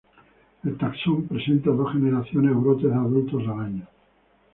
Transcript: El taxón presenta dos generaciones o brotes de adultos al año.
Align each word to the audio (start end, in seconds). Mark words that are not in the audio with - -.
El 0.63 0.79
taxón 0.79 1.27
presenta 1.27 1.69
dos 1.69 1.91
generaciones 1.91 2.55
o 2.55 2.59
brotes 2.61 2.89
de 2.89 2.95
adultos 2.95 3.43
al 3.47 3.59
año. 3.59 3.87